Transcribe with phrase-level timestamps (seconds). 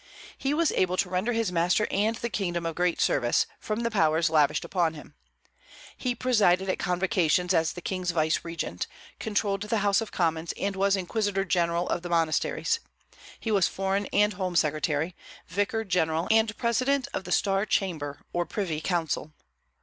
[0.35, 3.91] He was able to render his master and the kingdom a great service, from the
[3.91, 5.13] powers lavished upon him.
[5.95, 8.87] He presided at convocations as the King's vicegerent;
[9.19, 12.79] controlled the House of Commons, and was inquisitor general of the monasteries;
[13.39, 15.15] he was foreign and home secretary,
[15.47, 19.33] vicar general, and president of the star chamber or privy council.